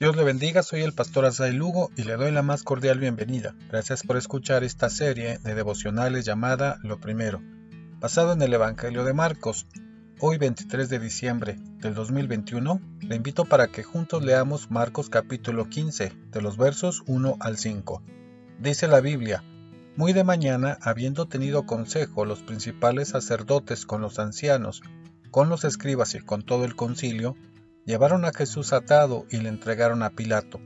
[0.00, 3.54] Dios le bendiga, soy el pastor Azay Lugo y le doy la más cordial bienvenida.
[3.68, 7.42] Gracias por escuchar esta serie de devocionales llamada Lo Primero,
[7.98, 9.66] basado en el Evangelio de Marcos.
[10.18, 16.14] Hoy 23 de diciembre del 2021, le invito para que juntos leamos Marcos capítulo 15,
[16.30, 18.02] de los versos 1 al 5.
[18.58, 19.44] Dice la Biblia,
[19.96, 24.80] muy de mañana, habiendo tenido consejo los principales sacerdotes con los ancianos,
[25.30, 27.36] con los escribas y con todo el concilio,
[27.90, 30.60] Llevaron a Jesús atado y le entregaron a Pilato.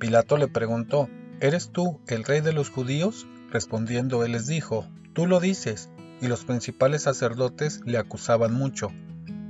[0.00, 3.28] Pilato le preguntó, ¿Eres tú el rey de los judíos?
[3.48, 5.88] Respondiendo él les dijo, Tú lo dices.
[6.20, 8.90] Y los principales sacerdotes le acusaban mucho.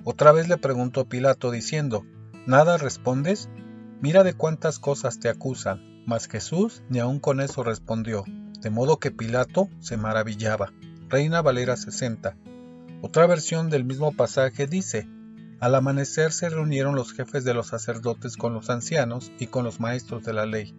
[0.05, 2.05] Otra vez le preguntó Pilato diciendo,
[2.45, 3.49] ¿Nada respondes?
[4.03, 6.05] Mira de cuántas cosas te acusan.
[6.05, 8.25] Mas Jesús ni aun con eso respondió,
[8.61, 10.75] de modo que Pilato se maravillaba.
[11.09, 12.37] Reina Valera 60.
[13.01, 15.09] Otra versión del mismo pasaje dice,
[15.65, 19.81] al amanecer se reunieron los jefes de los sacerdotes con los ancianos y con los
[19.81, 20.75] maestros de la ley,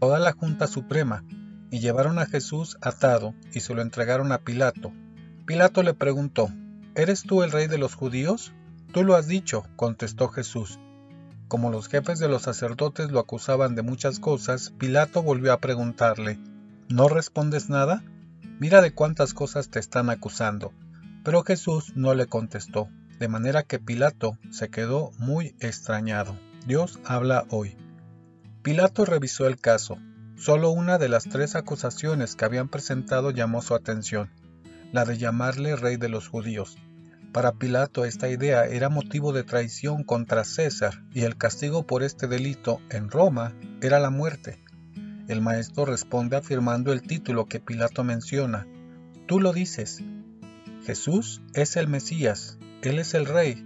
[0.00, 1.26] toda la Junta Suprema,
[1.70, 4.94] y llevaron a Jesús atado y se lo entregaron a Pilato.
[5.44, 6.48] Pilato le preguntó,
[6.94, 8.54] ¿Eres tú el rey de los judíos?
[8.94, 10.80] Tú lo has dicho, contestó Jesús.
[11.46, 16.38] Como los jefes de los sacerdotes lo acusaban de muchas cosas, Pilato volvió a preguntarle,
[16.88, 18.02] ¿No respondes nada?
[18.58, 20.72] Mira de cuántas cosas te están acusando.
[21.24, 22.88] Pero Jesús no le contestó
[23.18, 26.36] de manera que Pilato se quedó muy extrañado.
[26.66, 27.76] Dios habla hoy.
[28.62, 29.98] Pilato revisó el caso.
[30.36, 34.30] Solo una de las tres acusaciones que habían presentado llamó su atención,
[34.92, 36.76] la de llamarle rey de los judíos.
[37.32, 42.26] Para Pilato esta idea era motivo de traición contra César y el castigo por este
[42.26, 44.62] delito en Roma era la muerte.
[45.26, 48.66] El maestro responde afirmando el título que Pilato menciona.
[49.26, 50.02] Tú lo dices.
[50.84, 52.58] Jesús es el Mesías,
[52.90, 53.64] él es el Rey.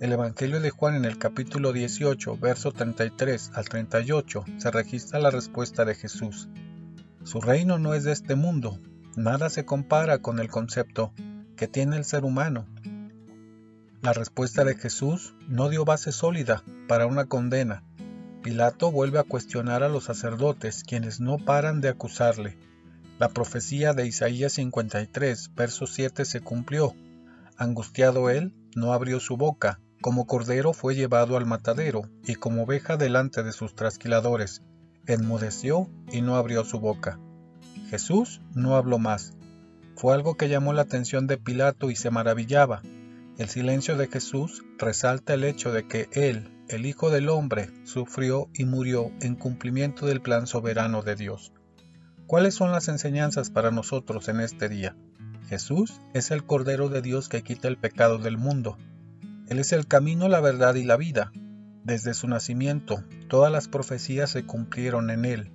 [0.00, 5.30] El Evangelio de Juan en el capítulo 18, verso 33 al 38, se registra la
[5.30, 6.48] respuesta de Jesús.
[7.24, 8.78] Su reino no es de este mundo,
[9.16, 11.12] nada se compara con el concepto
[11.56, 12.66] que tiene el ser humano.
[14.02, 17.82] La respuesta de Jesús no dio base sólida para una condena.
[18.42, 22.56] Pilato vuelve a cuestionar a los sacerdotes, quienes no paran de acusarle.
[23.18, 26.94] La profecía de Isaías 53, verso 7 se cumplió.
[27.60, 32.96] Angustiado él, no abrió su boca, como cordero fue llevado al matadero, y como oveja
[32.96, 34.62] delante de sus trasquiladores,
[35.08, 37.18] enmudeció y no abrió su boca.
[37.90, 39.32] Jesús no habló más.
[39.96, 42.82] Fue algo que llamó la atención de Pilato y se maravillaba.
[43.38, 48.48] El silencio de Jesús resalta el hecho de que Él, el Hijo del Hombre, sufrió
[48.54, 51.52] y murió en cumplimiento del plan soberano de Dios.
[52.28, 54.94] ¿Cuáles son las enseñanzas para nosotros en este día?
[55.48, 58.76] Jesús es el Cordero de Dios que quita el pecado del mundo.
[59.48, 61.32] Él es el camino, la verdad y la vida.
[61.84, 65.50] Desde su nacimiento, todas las profecías se cumplieron en él.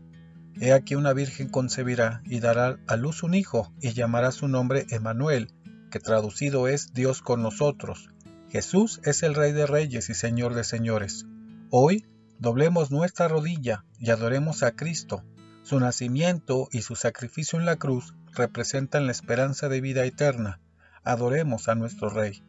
[0.59, 4.87] He aquí una virgen concebirá y dará a luz un hijo, y llamará su nombre
[4.89, 5.53] Emanuel,
[5.91, 8.09] que traducido es Dios con nosotros.
[8.49, 11.27] Jesús es el Rey de Reyes y Señor de Señores.
[11.69, 12.07] Hoy
[12.39, 15.23] doblemos nuestra rodilla y adoremos a Cristo.
[15.63, 20.59] Su nacimiento y su sacrificio en la cruz representan la esperanza de vida eterna.
[21.03, 22.43] Adoremos a nuestro Rey.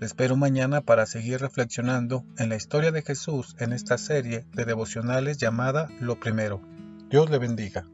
[0.00, 4.64] Le espero mañana para seguir reflexionando en la historia de Jesús en esta serie de
[4.64, 6.60] devocionales llamada Lo Primero.
[7.08, 7.86] Dios le bendiga.